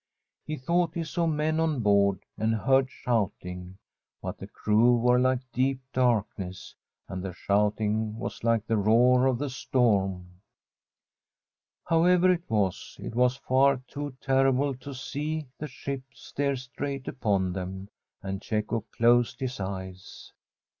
[0.47, 3.77] He thought he saw men on board and heard shouting;
[4.19, 6.73] but the crew were like deep darkness,
[7.07, 10.25] and the shouting was like the roar of the storm.
[10.25, 11.83] The fiihermanU RING
[12.15, 17.53] However it was, it was far too terrible to see the ship steer straight upon
[17.53, 17.87] them,
[18.23, 20.33] and Cecco closed his eyes.